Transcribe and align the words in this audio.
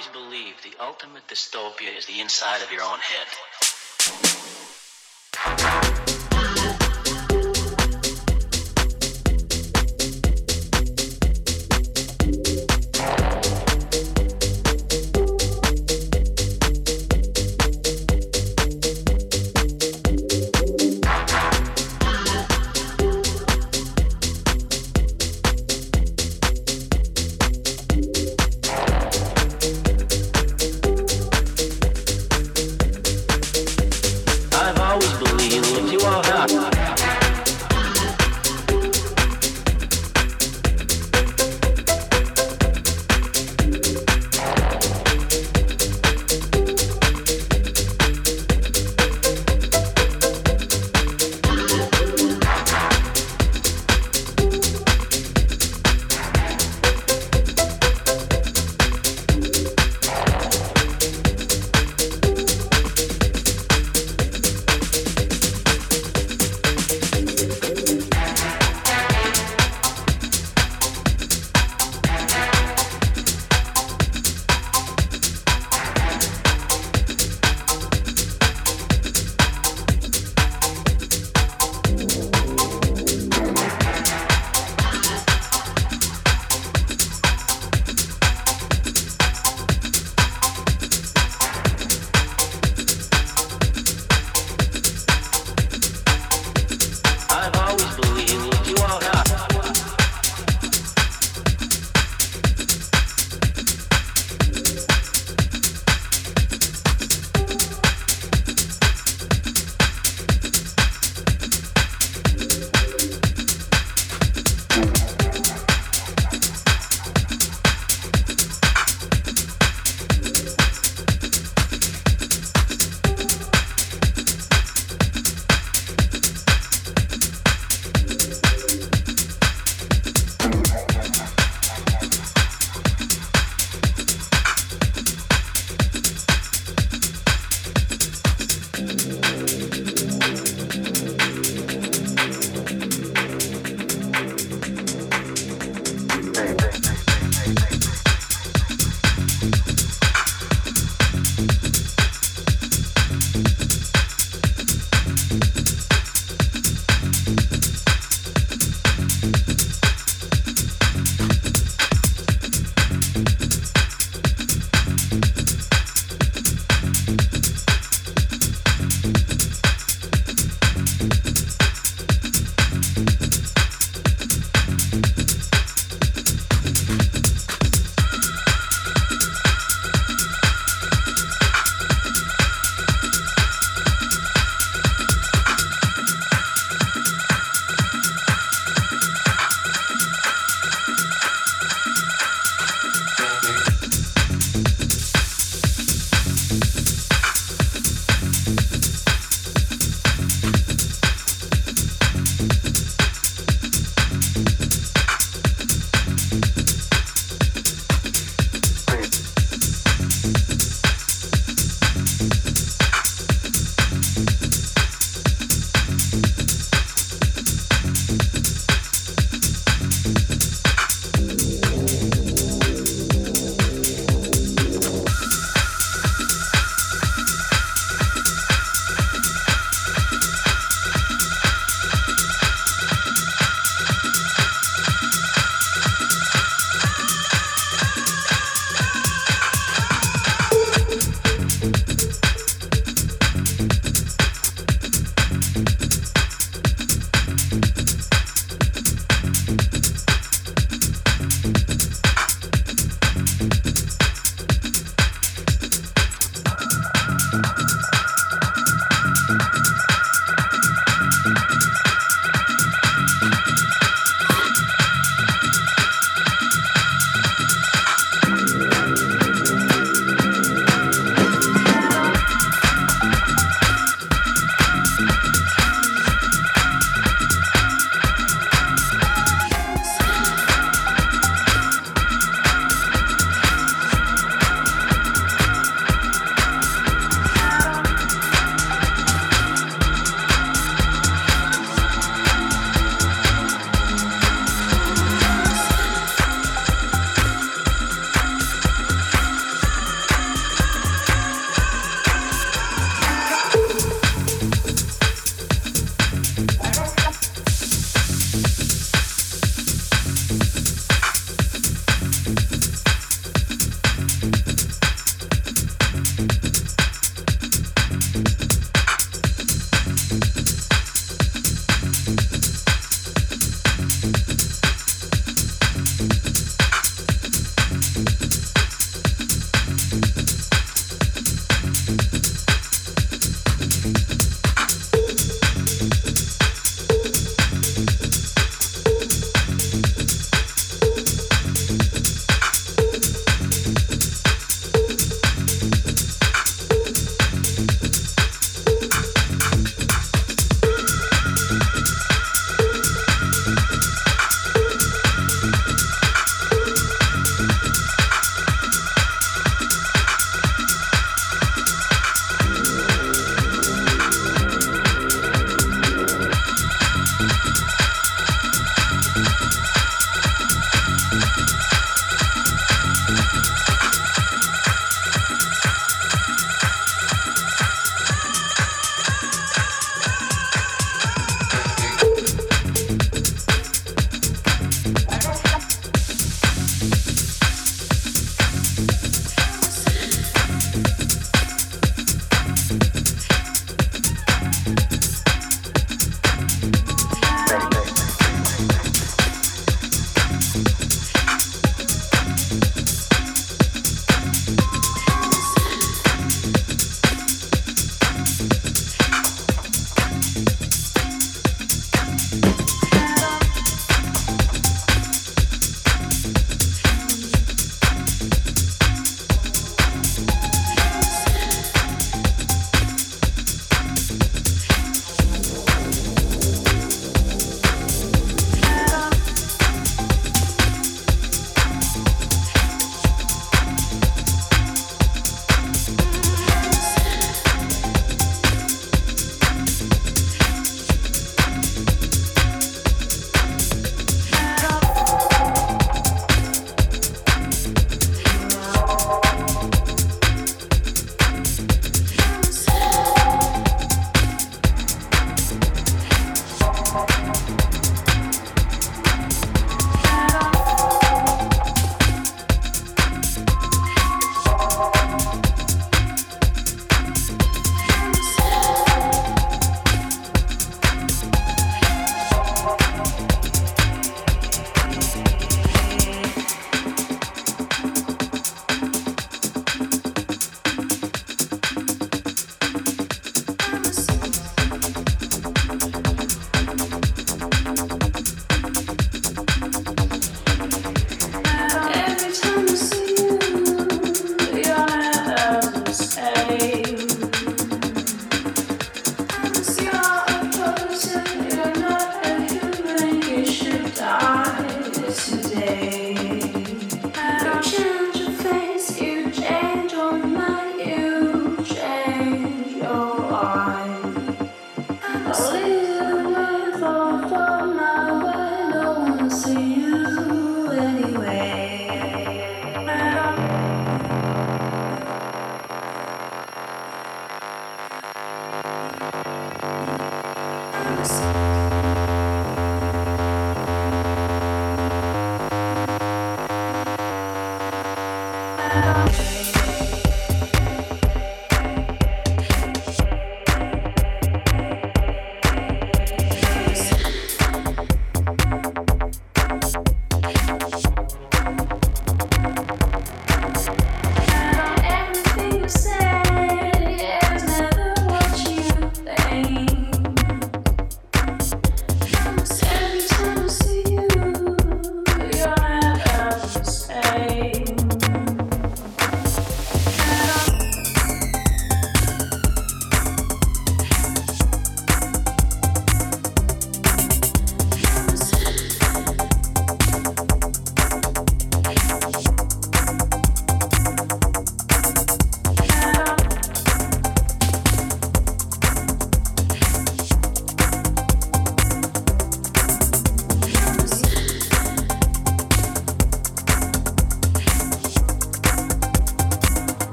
always 0.00 0.30
believe 0.30 0.54
the 0.62 0.82
ultimate 0.82 1.26
dystopia 1.28 1.96
is 1.96 2.06
the 2.06 2.20
inside 2.20 2.62
of 2.62 2.72
your 2.72 2.82
own 2.82 2.98
head. 2.98 3.79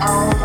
Our 0.00 0.35